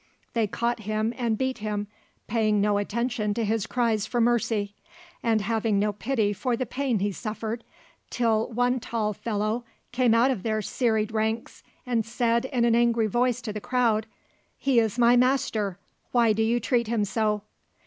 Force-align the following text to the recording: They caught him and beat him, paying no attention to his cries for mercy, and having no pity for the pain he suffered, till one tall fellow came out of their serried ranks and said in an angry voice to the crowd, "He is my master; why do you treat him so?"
They 0.33 0.47
caught 0.47 0.79
him 0.79 1.13
and 1.15 1.37
beat 1.37 1.59
him, 1.59 1.85
paying 2.25 2.59
no 2.59 2.79
attention 2.79 3.35
to 3.35 3.45
his 3.45 3.67
cries 3.67 4.07
for 4.07 4.19
mercy, 4.19 4.73
and 5.21 5.41
having 5.41 5.77
no 5.77 5.93
pity 5.93 6.33
for 6.33 6.57
the 6.57 6.65
pain 6.65 6.97
he 6.97 7.11
suffered, 7.11 7.63
till 8.09 8.47
one 8.51 8.79
tall 8.79 9.13
fellow 9.13 9.63
came 9.91 10.15
out 10.15 10.31
of 10.31 10.41
their 10.41 10.63
serried 10.63 11.11
ranks 11.11 11.61
and 11.85 12.03
said 12.03 12.45
in 12.45 12.65
an 12.65 12.73
angry 12.73 13.05
voice 13.05 13.41
to 13.43 13.53
the 13.53 13.61
crowd, 13.61 14.07
"He 14.57 14.79
is 14.79 14.97
my 14.97 15.15
master; 15.15 15.77
why 16.11 16.33
do 16.33 16.41
you 16.41 16.59
treat 16.59 16.87
him 16.87 17.05
so?" 17.05 17.43